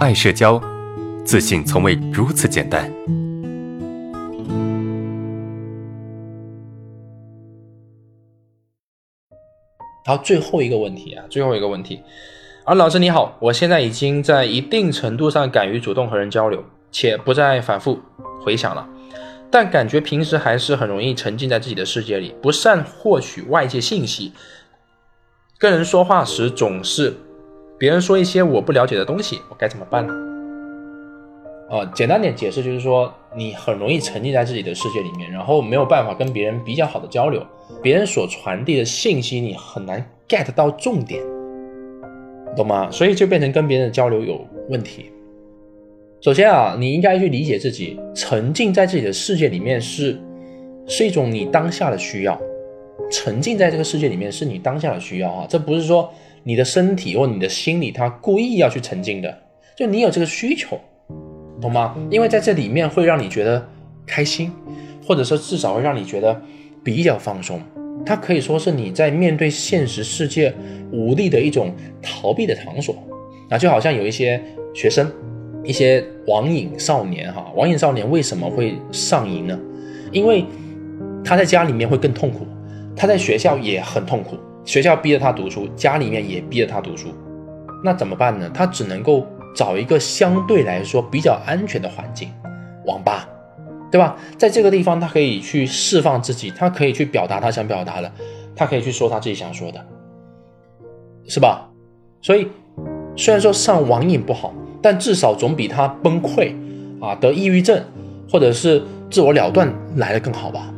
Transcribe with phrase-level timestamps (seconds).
[0.00, 0.58] 爱社交，
[1.26, 2.90] 自信从未如此简单。
[10.06, 12.00] 好，最后一个问题啊，最后一个问题。
[12.64, 18.00] 啊，老师你好，我现在已经在一定程度上敢于主动和人交流，且不再反复
[18.42, 18.88] 回想了，
[19.50, 24.32] 但感觉平时还是很容易沉浸在自己的世界里，不善获取外界信息。
[25.58, 27.14] 跟人说话时总是
[27.80, 30.12] 别人说一些我不了解的东西，我该怎么办呢？
[31.70, 37.42] 呃，简单点解释就是说，你很容易沉浸在自己的世界里面，然后没有办法跟别人比较好的交流，
[37.80, 41.22] 别人所传递的信息你很难 get 到重点，
[42.54, 42.90] 懂吗？
[42.90, 45.06] 所以就变成跟别人的交流有问题。
[46.20, 50.20] 首先啊，你应该去理解自己沉浸在自己的世界里面是
[50.86, 52.38] 是一种你当下的需要。
[53.10, 56.12] 沉浸在这个世界里面是你当下的需要啊，这不是说
[56.42, 59.38] 你的身体或你的心理他故意要去沉浸的，
[59.76, 60.78] 就你有这个需求，
[61.60, 61.96] 懂吗？
[62.10, 63.66] 因为在这里面会让你觉得
[64.06, 64.50] 开心，
[65.06, 66.40] 或者说至少会让你觉得
[66.82, 67.60] 比较放松。
[68.06, 70.52] 它可以说是你在面对现实世界
[70.90, 72.94] 无力的一种逃避的场所
[73.50, 74.40] 啊，就好像有一些
[74.74, 75.12] 学生，
[75.62, 79.58] 一些网瘾少年哈，网瘾少年为什么会上瘾呢？
[80.10, 80.44] 因为
[81.22, 82.46] 他在家里面会更痛苦。
[82.96, 87.08] 他在学校也很痛苦，学校逼着他读书，家里面也逼着他读书，
[87.82, 88.50] 那怎么办呢？
[88.52, 92.28] 他只能够找一个相对来说比较安全的环境，
[92.86, 93.28] 网吧，
[93.90, 94.16] 对吧？
[94.36, 98.12] 在这个地方，他可以去释放自己，他可以去表达他想表达的，
[98.54, 99.84] 他可以去说他自己想说的，
[101.26, 101.68] 是吧？
[102.20, 102.46] 所以，
[103.16, 106.54] 虽然说上网瘾不好，但至少总比他崩溃
[107.00, 107.82] 啊得抑郁症
[108.30, 110.72] 或者是自我了断来的更好吧？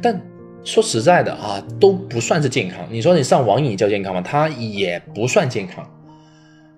[0.00, 0.18] 但。
[0.64, 2.78] 说实在的啊，都不算是健康。
[2.90, 4.20] 你说你上网瘾叫健康吗？
[4.20, 5.84] 它也不算健康，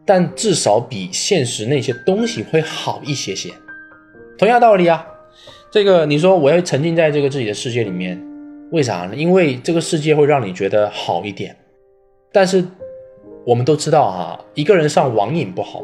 [0.07, 3.51] 但至少比现实那些东西会好一些些。
[4.39, 5.07] 同样道理啊，
[5.71, 8.19] 这个你说我要沉浸在这个自己的世界里面，
[8.73, 9.15] 为啥呢？
[9.15, 11.55] 因为这个世界会让你觉得好一点。
[12.33, 12.65] 但是
[13.45, 15.83] 我们都知道啊，一个人上网瘾不好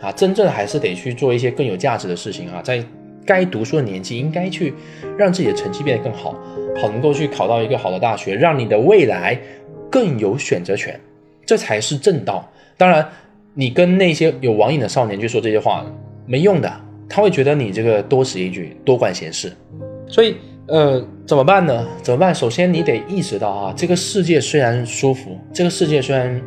[0.00, 2.84] 啊，真正还是得去做一些更有价值的事情啊，在。
[3.26, 4.74] 该读书的年纪，应该去
[5.16, 6.34] 让自己的成绩变得更好，
[6.80, 9.38] 好能够去考到一个好的大学，让你的未来
[9.90, 10.98] 更有选择权，
[11.44, 12.50] 这才是正道。
[12.76, 13.06] 当然，
[13.54, 15.84] 你跟那些有网瘾的少年去说这些话
[16.26, 16.72] 没用的，
[17.08, 19.52] 他会觉得你这个多此一举、多管闲事。
[20.08, 20.36] 所以，
[20.66, 21.86] 呃，怎么办呢？
[22.02, 22.34] 怎么办？
[22.34, 26.40] 首先，你得意识到啊，这个世界虽然舒服，这个世界虽然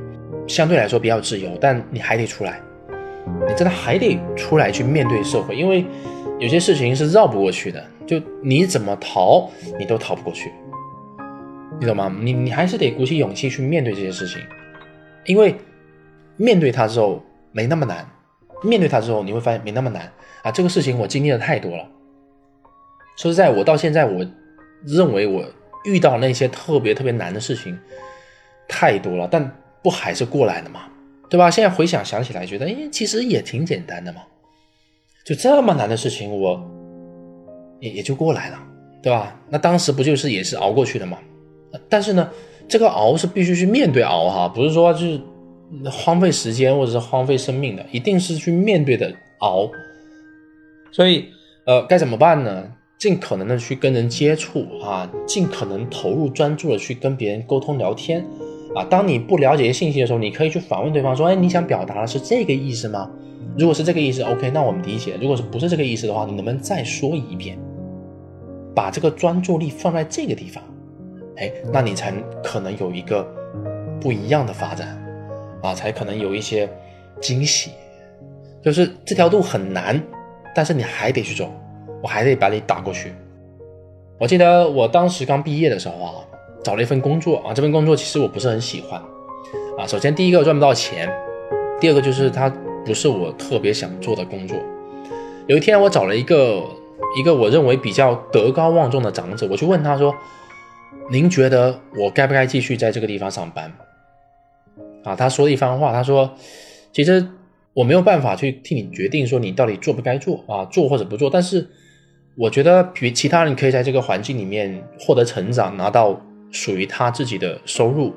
[0.48, 2.60] 相对来说比较自由，但你还得出来，
[3.48, 5.86] 你真的还得出来去面对社会，因为。
[6.40, 9.50] 有些事情是绕不过去的，就你怎么逃，
[9.80, 10.52] 你都逃不过去，
[11.80, 12.14] 你懂吗？
[12.22, 14.42] 你你还是得鼓起勇气去面对这些事情，
[15.26, 15.56] 因为
[16.36, 18.06] 面对它之后没那么难，
[18.62, 20.12] 面对它之后你会发现没那么难
[20.42, 20.52] 啊。
[20.52, 21.88] 这个事情我经历的太多了，
[23.18, 24.26] 说实在，我到现在我
[24.86, 25.46] 认为我
[25.86, 27.78] 遇到那些特别特别难的事情
[28.68, 29.50] 太多了，但
[29.82, 30.82] 不还是过来了吗？
[31.30, 31.50] 对吧？
[31.50, 34.24] 现在回想想起来，觉得哎，其实也挺简单的嘛。
[35.24, 36.62] 就这么难的事情，我
[37.80, 38.60] 也也就过来了，
[39.02, 39.40] 对吧？
[39.50, 41.18] 那当时不就是也是熬过去的吗？
[41.90, 42.30] 但是呢，
[42.68, 45.22] 这个熬是必须去面对熬哈，不是说就是
[45.90, 49.70] 荒废时间或者是荒废生命的，一定是去面对的熬。
[50.92, 51.26] 所以，
[51.66, 52.72] 呃，该怎么办呢？
[53.00, 58.24] 尽可能的去跟人接触啊，尽可能投入专注的去跟别人沟通聊天
[58.76, 58.84] 啊。
[58.84, 63.10] 当你不了解信息的时候，你可以去反问对方说：“哎，你想表达的是这个意思吗？”
[63.58, 65.16] 如果是这个意思，OK，那我们理解。
[65.22, 67.58] 如果是不是这个意思的话，你能不能再说一遍？
[68.76, 70.64] 把这个专注力放在这个地方，
[71.38, 72.12] 哎，那你才
[72.44, 73.24] 可能有一个
[74.02, 74.98] 不一样的发展
[75.62, 76.68] 啊，才可能有一些
[77.22, 77.70] 惊喜。
[78.64, 80.02] 就是这条路很难，
[80.56, 81.52] 但是你还得去走，
[82.02, 83.14] 我还得把你打过去。
[84.20, 86.14] 我记得我当时刚毕业的时候啊，
[86.64, 89.02] 找了一份工作啊，这份工作其实我不是很喜欢
[89.78, 89.86] 啊。
[89.86, 91.12] 首先第一个赚不到钱，
[91.80, 92.54] 第二个就是他。
[92.86, 94.58] 不是我特别想做的工作。
[95.48, 96.62] 有一天，我找了一个
[97.18, 100.14] 一个我认为比较德高望重的长者，我去问他说
[101.10, 103.72] ：“您觉得我该不该继续在这个地方上班？”
[105.06, 106.34] 啊，他说了一番话，他说
[106.92, 107.26] ：“其实
[107.74, 111.30] 我没有办法去替你决定说你到底做不该做啊，做或者不做。
[111.30, 111.66] 但是
[112.36, 116.20] 我觉得比其他人可以在这个环境里面获得成长，拿到
[116.54, 118.14] 属于他自己的收入，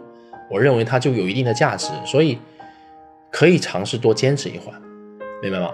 [0.48, 1.90] 我认为他就有一定的价值。
[2.04, 2.38] 所以。”
[3.28, 4.80] 可以尝试多坚持一会儿，
[5.42, 5.70] 明白吗？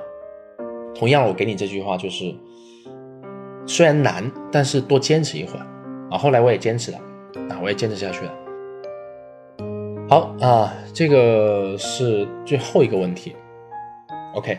[0.97, 2.35] 同样，我给你这句话就是，
[3.67, 5.65] 虽然难，但是多坚持一会儿
[6.11, 6.19] 啊。
[6.19, 6.99] 后来我也坚持了，
[7.51, 8.35] 啊，我也坚持下去了。
[10.09, 13.37] 好啊，这个是最后一个问题
[14.35, 14.59] OK，